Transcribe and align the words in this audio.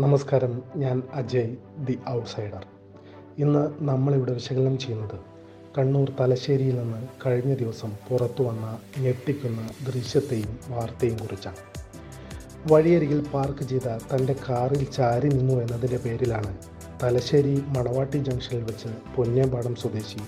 നമസ്കാരം 0.00 0.52
ഞാൻ 0.76 1.02
Ajay 1.14 1.56
the 1.86 1.94
outsider. 2.10 2.62
ഇന്ന് 3.38 3.64
നമ്മളിവിടെ 3.88 4.32
വിശകലനം 4.32 4.76
ചെയ്യുന്നത് 4.78 5.18
കണ്ണൂർ 5.76 6.08
തലശ്ശേരിയിൽ 6.20 6.76
നിന്ന് 6.78 7.00
കഴിഞ്ഞ 7.24 7.54
ദിവസം 7.54 7.90
പുറത്തു 8.06 8.42
വന്ന 8.42 8.66
ഞെട്ടിക്കുന്ന 9.04 9.60
ദൃശ്യത്തെയും 9.88 10.52
വാർത്തയും 10.70 11.16
കുറിച്ചാണ്. 11.16 11.60
വഴിയരികിൽ 12.72 13.20
പാർക്ക് 13.34 13.64
ചെയ്ത 13.72 13.88
തന്റെ 14.12 14.36
കാറിൽ 14.46 14.84
ചാരി 14.96 15.30
നിന്നു 15.36 15.56
എന്നതിന്റെ 15.62 16.00
പേരിലാണ് 16.06 16.52
തലശ്ശേരി 17.02 17.54
മണവാട്ടി 17.76 18.20
ജംഗ്ഷനിൽ 18.28 18.64
വെച്ച് 18.70 18.92
പൊന്നേമ്പാടം 19.16 19.76
സ്വദേശി 19.82 20.22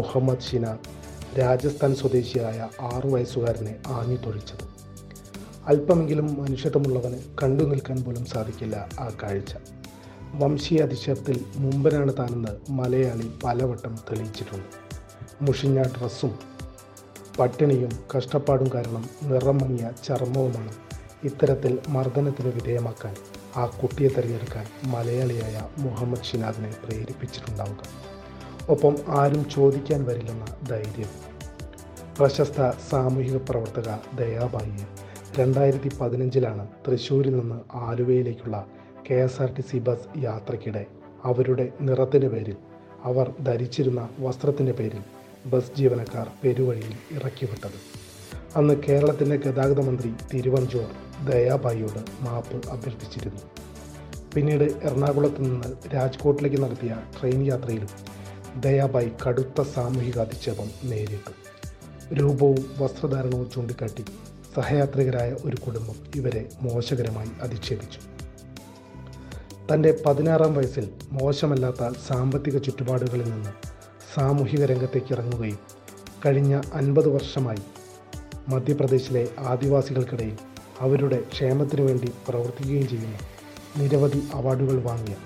മുഹമ്മദ് 0.00 0.48
ഷിന 0.48 0.66
രാജസ്ഥാൻ 1.40 1.94
സ്വദേശിയായ 2.02 2.68
ആറു 2.92 3.08
വയസ്സുകാരനെ 3.08 3.74
ആഞ്ഞു 3.98 4.18
തൊഴിച്ചത്. 4.26 4.66
അല്പമെങ്കിലും 5.68 6.42
മനുഷ്യത്വമുള്ളവന് 6.42 7.18
കണ്ടു 7.42 7.64
നിൽക്കാൻ 7.64 8.04
പോലും 8.04 8.24
സാധിക്കില്ല 8.24 8.88
ആ 9.00 9.10
കാഴ്ച. 9.22 9.54
വംശീയ 10.34 10.82
അതിശയത്തിൽ 10.82 11.44
മുമ്പനാണ് 11.56 12.12
താനെന്ന് 12.18 12.70
മലയാളി 12.70 13.32
പലവട്ടം 13.44 13.96
തെളിയിച്ചിട്ടുണ്ട്. 14.10 14.66
മുഷിഞ്ഞ 15.42 15.82
ഡ്രസ്സും 15.82 16.38
പട്ടിണിയും 17.38 17.90
കഷ്ടപ്പാടും 18.16 18.70
കാരണം 18.74 19.08
നിറം 19.22 19.58
മങ്ങിയ 19.58 19.90
ചർമ്മവുമാണ് 20.06 20.72
ഇത്തരത്തിൽ 21.24 21.78
മർദ്ദനത്തിന് 21.88 22.48
വിധേയമാക്കാൻ 22.48 23.14
ആ 23.56 23.66
കുട്ടിയെ 23.66 24.08
തിരഞ്ഞെടുക്കാൻ 24.08 24.66
മലയാളിയായ 24.84 25.62
മുഹമ്മദ് 25.78 26.24
ഷിനാദിനെ 26.24 26.74
പ്രേരിപ്പിച്ചിട്ടുണ്ടാവുക. 26.84 27.84
ഒപ്പം 28.68 28.96
ആരും 29.08 29.50
ചോദിക്കാൻ 29.50 30.04
വരില്ലെന്ന 30.04 30.44
ധൈര്യം. 30.68 31.08
പ്രശസ്ത 32.18 32.72
സാമൂഹിക 32.90 33.36
പ്രവർത്തക 33.36 34.16
ദയാബായിയെ 34.16 35.07
രണ്ടായിരത്തി 35.38 35.90
പതിനഞ്ചിലാണ് 36.00 36.66
തൃശ്ശൂരിൽ 36.84 37.34
നിന്ന് 37.40 37.58
ആലുവയിലേക്കുള്ള 37.74 38.56
K 39.06 39.14
S 39.14 39.42
R 39.42 39.50
T 39.56 39.62
C 39.62 39.78
bus 39.78 40.08
യാത്രയ്ക്കിടെ 40.18 40.82
അവരുടെ 41.24 41.72
നിറത്തിന്റെ 41.80 42.28
പേരിൽ 42.28 42.56
അവർ 43.04 43.26
ധരിച്ചിരുന്ന 43.40 44.08
വസ്ത്രത്തിന്റെ 44.20 44.72
പേരിൽ 44.72 45.02
ബസ് 45.46 45.72
ജീവനക്കാർ 45.76 46.28
പെരുവഴിയിൽ 46.44 46.94
ഇറക്കിവിട്ടത്. 47.16 47.78
അന്ന് 48.56 48.74
കേരളത്തിന്റെ 48.74 49.36
ഗതാഗത 49.36 49.80
മന്ത്രി 49.80 50.10
തിരുവഞ്ചൂർ 50.34 50.88
ദയാബായിയോട് 51.26 52.00
മാപ്പ് 52.24 52.68
അഭ്യർത്ഥിച്ചിരുന്നു. 52.68 53.42
പിന്നീട് 54.34 54.64
എറണാകുളത്ത് 54.64 55.42
നിന്ന് 55.42 55.70
രാജ്കോട്ടിലേക്ക് 55.94 56.62
നടത്തിയ 56.64 56.94
ട്രെയിൻ 57.18 57.42
യാത്രയിലും 57.46 57.92
ദയാബായി 58.60 59.12
കടുത്ത 59.26 59.60
സാമൂഹിക 59.74 60.18
അധിക്ഷേപം 60.18 60.70
നേരിട്ടു. 60.84 61.34
രൂപവും 62.20 62.64
വസ്ത്രധാരണവും 62.78 63.50
ചൂണ്ടിക്കാട്ടി 63.54 64.04
സഹയാത്രികരായ 64.54 65.36
ഒരു 65.44 65.56
കുടുംബം 65.56 65.96
ഇവരെ 66.16 66.48
മോശകരമായി 66.62 67.30
അധിക്ഷേപിച്ചു. 67.42 68.00
തന്റെ 69.72 69.98
പതിനാറാം 70.06 70.54
വയസ്സിൽ 70.54 70.90
മോശമല്ലാത്ത 71.12 71.92
സാമ്പത്തിക 72.08 72.58
ചുറ്റുപാടുകളിൽ 72.58 73.30
നിന്ന് 73.30 73.52
സാമൂഹിക 74.14 74.64
രംഗത്തേക്ക് 74.64 75.12
ഇറങ്ങുകയും 75.12 75.58
കഴിഞ്ഞ 76.26 76.60
അൻപത് 76.74 77.08
വർഷമായി 77.08 77.62
മധ്യപ്രദേശിലെ 78.48 79.28
ആദിവാസികൾക്കിടയിൽ 79.38 80.36
അവരുടെ 80.80 81.22
ക്ഷേമത്തിനു 81.32 81.82
വേണ്ടി 81.82 82.12
പ്രവർത്തിക്കുകയും 82.28 82.88
ചെയ്യുന്ന 82.88 83.18
നിരവധി 83.78 84.22
അവാർഡുകൾ 84.34 84.82
വാങ്ങിയ 84.82 85.16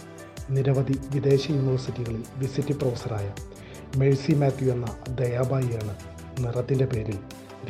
നിരവധി 0.50 0.98
വിദേശ 1.10 1.50
യൂണിവേഴ്സിറ്റികളിൽ 1.50 2.22
വിസിറ്റ് 2.38 2.74
പ്രൊഫസറായ 2.74 3.26
മേഴ്സി 3.96 4.32
മാത്യു 4.32 4.72
എന്ന 4.72 4.86
ദയാബായിയാണ് 5.10 5.94
നിറത്തിന്റെ 6.40 6.84
പേരിൽ 6.84 7.18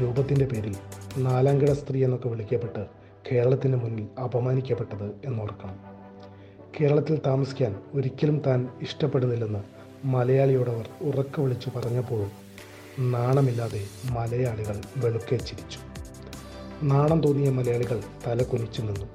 രൂപത്തിന്റെ 0.00 0.44
പേരിൽ 0.44 0.76
നാലാംകിട 1.18 1.72
സ്ത്രീ 1.72 2.04
എന്നൊക്കെ 2.04 2.28
വിളിക്കപ്പെട്ട് 2.28 2.86
കേരളത്തിന് 3.32 3.76
മുന്നിൽ 3.76 4.20
അപമാനിക്കപ്പെട്ടത് 4.20 5.12
എന്നോർക്കണം 5.24 5.78
കേരളത്തിൽ 6.80 7.20
താമസിക്കാൻ 7.26 7.76
ഒരിക്കലും 7.94 8.42
താൻ 8.46 8.68
ഇഷ്ടപ്പെടുന്നില്ലെന്ന് 8.82 9.58
മലയാളിയോടവർ 10.06 10.88
ഉറക്ക 11.00 11.40
വിളിച്ചു 11.40 11.70
പറഞ്ഞപ്പോഴും 11.76 12.30
നാണമില്ലാതെ 13.10 13.80
മലയാളികൾ 14.10 14.80
വെളുക്കെ 14.96 15.36
ചിരിച്ചു. 15.36 15.78
നാണം 16.82 17.20
തോന്നിയ 17.20 17.50
മലയാളികൾ 17.50 18.02
തല 18.26 18.42
കുനിച്ചു 18.42 18.82
നിന്നു. 18.82 19.06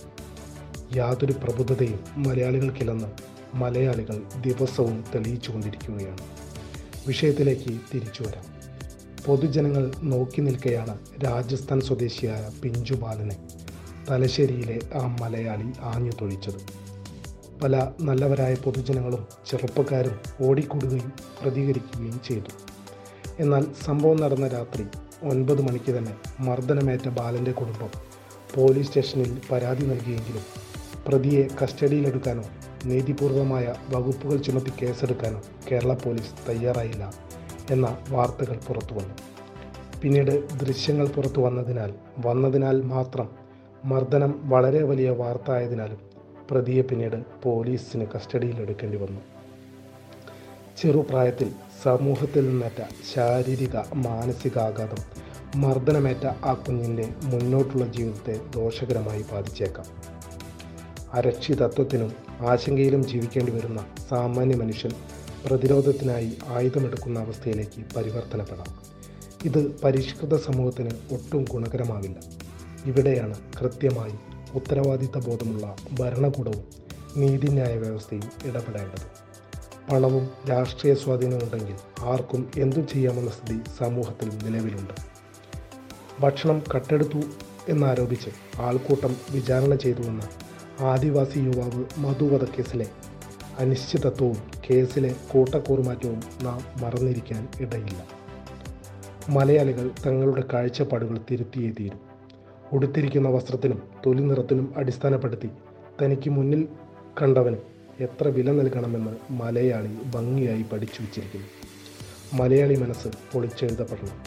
യാതൊരു 0.95 1.31
പ്രബുദ്ധതയും 1.31 2.00
മലയാളികൾക്കില്ലെന്ന് 2.17 3.07
മലയാളികൾ 3.53 4.21
ദിവസവും 4.41 5.03
തെളിയിച്ചു 5.16 5.51
കൊണ്ടിരിക്കുകയാണ് 5.51 6.17
വിഷയത്തിലേക്ക് 7.07 7.79
തിരിച്ചു 7.94 8.23
വരാം. 8.23 8.56
പൊതുജനങ്ങൾ 9.27 9.91
നോക്കി 10.03 10.41
നിൽക്കെയാണ് 10.41 10.97
രാജസ്ഥാൻ 11.23 11.79
സ്വദേശിയായ 11.81 12.51
പിഞ്ചു 12.63 12.95
ബാലനെ 12.95 13.38
തലശ്ശേരിയിലെ 14.09 14.79
ആ 14.95 15.01
മലയാളി 15.21 15.67
ആഞ്ഞു 15.83 16.11
തൊഴിച്ചത് 16.21 16.59
പല 17.63 17.91
നല്ലവരായ 18.01 18.55
പൊതുജനങ്ങളും 18.55 19.27
ചെറുപ്പക്കാരും 19.47 20.15
ഓടിക്കൂടുകയും 20.45 21.11
പ്രതികരിക്കുകയും 21.41 22.19
ചെയ്തു. 22.23 22.51
എന്നാൽ 23.39 23.65
സംഭവം 23.85 24.17
നടന്ന 24.21 24.47
രാത്രി 24.47 24.85
ഒൻപത് 25.23 25.61
മണിക്ക് 25.61 25.97
തന്നെ 25.97 26.13
മർദ്ദനമേറ്റ 26.39 27.07
ബാലന്റെ 27.09 27.51
കുടുംബം 27.51 27.91
പോലീസ് 28.55 28.88
സ്റ്റേഷനിൽ 28.88 29.31
പരാതി 29.51 29.85
നൽകിയെങ്കിലും 29.85 30.45
പ്രതിയെ 31.07 31.47
കസ്റ്റഡിയിലെടുക്കാനോ 31.59 32.45
നീതിപൂർവമായ 32.85 33.75
വകുപ്പുകൾ 33.94 34.38
ചുമത്തി 34.38 34.71
കേസെടുക്കാനോ 34.81 35.41
കേരള 35.71 35.94
പോലീസ് 35.94 36.33
തയ്യാറായില്ല. 36.49 37.26
എന്ന 37.72 37.97
വാർത്തകൾ 38.09 38.59
പുറത്തു 38.67 38.94
വന്നു. 38.94 39.13
പിന്നീട് 40.01 40.59
ദൃശ്യങ്ങൾ 40.59 41.07
പുറത്തു 41.07 41.41
വന്നതിനാൽ 41.41 41.94
വന്നതിനാൽ 42.25 42.81
മാത്രം 42.81 43.29
മർദ്ദനം 43.85 44.50
വളരെ 44.50 44.83
വലിയ 44.83 45.09
വാർത്ത 45.09 45.51
ആയതിനാലും 45.51 45.97
പ്രതിയെ 46.51 46.81
പിന്നീട് 46.81 47.23
പോലീസിന് 47.44 48.06
കസ്റ്റഡിയിൽ 48.16 48.61
എടുക്കേണ്ടി 48.61 48.97
വന്നു. 48.97 49.22
ചെറുപ്രായത്തിൽ 50.77 51.51
സമൂഹത്തിൽ 51.83 52.50
നിന്നേറ്റ 52.50 52.88
ശാരീരിക 53.13 53.77
മാനസികാഘാതം 53.95 55.27
മർദ്ദനമേറ്റ 55.61 56.25
ആ 56.25 56.53
കുഞ്ഞിന്റെ 56.53 57.09
മുന്നോട്ടുള്ള 57.23 57.85
ജീവിതത്തെ 57.85 58.39
ദോഷകരമായി 58.56 59.25
ബാധിച്ചേക്കാം. 59.31 59.85
അരക്ഷിതത്വത്തിനും 61.13 62.11
ആശങ്കയിലും 62.47 63.07
ജീവിക്കേണ്ടി 63.07 63.51
വരുന്ന 63.51 63.85
സാമാന്യ 64.09 64.56
മനുഷ്യൻ 64.56 64.91
പ്രതിരോധത്തിനായി 65.47 66.37
ആയുധമെടുക്കുന്ന 66.47 67.19
അവസ്ഥയിലേക്ക് 67.19 67.93
പരിവർത്തനപ്പെടാം. 67.95 68.79
ഇത് 69.45 69.79
പരിഷ്കൃത 69.81 70.35
സമൂഹത്തിന് 70.35 70.89
ഒട്ടും 71.11 71.45
ഗുണകരമാവില്ല. 71.51 72.15
ഇവിടെയാണ് 72.85 73.35
കൃത്യമായി 73.61 74.11
ഉത്തരവാദിത്ത 74.55 75.17
ബോധമുള്ള 75.17 75.75
ഭരണകൂടവും 75.99 76.63
നീതിന്യായ 77.17 77.77
വ്യവസ്ഥയും 77.77 78.23
ഇടപെടേണ്ടത്. 78.45 79.27
പണവും 79.91 80.29
രാഷ്ട്രീയ 80.49 80.93
സ്വാധീനവും 80.93 81.43
ഉണ്ടെങ്കിൽ 81.43 81.75
ആർക്കും 81.99 82.51
എന്തും 82.57 82.87
ചെയ്യാമെന്ന 82.87 83.31
സ്ഥിതി 83.31 83.59
സമൂഹത്തിൽ 83.77 84.29
നിലവിലുണ്ട്. 84.29 84.93
ഭക്ഷണം 86.19 86.63
കട്ടെടുത്തു 86.75 87.21
എന്നാരോപിച്ച് 87.69 88.61
ആൾക്കൂട്ടം 88.61 89.15
വിചാരണ 89.31 89.75
ചെയ്തുവെന്ന 89.75 90.21
ആദിവാസി 90.79 91.39
യുവാവ് 91.39 91.85
മധു 91.97 92.25
വധക്കേസിലെ 92.25 92.87
അനിശ്ചിതത്വവും 93.57 94.38
കേസിലെ 94.69 95.16
കൂട്ടക്കൂറുമാറ്റവും 95.31 96.22
നാം 96.44 96.62
മറന്നിരിക്കാൻ 96.81 97.47
ഇടയില്ല. 97.59 98.07
മലയാളികൾ 99.29 99.91
തങ്ങളുടെ 100.06 100.44
കാഴ്ചപ്പാടുകൾ 100.53 101.19
തിരുത്തിയേ 101.31 101.72
തീരും. 101.79 102.00
ഉടുത്തിരിക്കുന്ന 102.72 103.29
വസ്ത്രത്തിനും 103.29 103.84
തൊലി 104.06 104.22
നിറത്തിനും 104.22 104.73
അടിസ്ഥാനപ്പെടുത്തി 104.78 105.50
തനിക്ക് 106.03 106.29
മുന്നിൽ 106.29 106.68
കണ്ടവന് 107.22 107.56
എത്ര 108.00 108.28
വില 108.28 108.51
നൽകണമെന്ന് 108.51 109.34
മലയാളി 109.34 109.97
ഭംഗിയായി 110.13 110.62
പഠിച്ചു 110.62 111.01
വച്ചിരിക്കുന്നു. 111.01 111.47
മലയാളി 112.34 112.75
മനസ്സ് 112.75 113.07
പൊളിച്ചെഴുതപ്പെടണം 113.34 114.18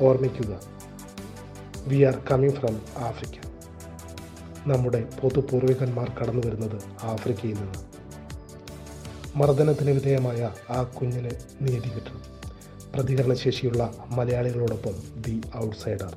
ഓർമ്മിക്കുക 0.00 0.60
we 1.86 2.02
are 2.02 2.22
coming 2.30 2.52
from 2.52 2.80
Africa. 2.98 3.46
നമ്മുടെ 4.66 5.08
പൊതുപൂർവികന്മാർ 5.22 6.12
കടന്നു 6.20 6.46
വരുന്നത് 6.46 6.82
ആഫ്രിക്കയിൽ 7.02 7.54
നിന്ന്. 7.54 7.91
മർദ്ദനത്തിന് 9.40 9.90
വിധേയമായ 9.90 10.40
ആ 10.70 10.82
കുഞ്ഞിന് 10.96 11.32
നീതി 11.62 11.90
കിട്ടണം 11.94 12.22
പ്രതികരണശേഷിയുള്ള 12.94 13.82
മലയാളികളോടൊപ്പം 14.10 14.94
ദി 15.26 15.36
ഔട്ട്സൈഡർ. 15.56 16.12